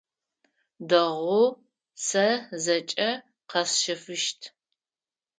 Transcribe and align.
Дэгъу, 0.89 1.45
сэ 2.05 2.25
зэкӏэ 2.63 3.09
къэсщэфыщт. 3.49 4.39